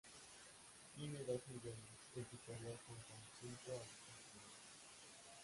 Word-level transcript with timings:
Tiene 0.95 1.19
dos 1.25 1.41
niveles, 1.47 1.77
el 2.15 2.25
superior 2.27 2.75
fue 2.87 2.95
un 2.95 3.01
conjunto 3.03 3.69
habitacional. 3.69 4.51